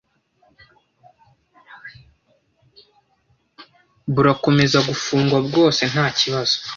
[4.13, 6.57] burakomeza gufungwa bwose ntakibazo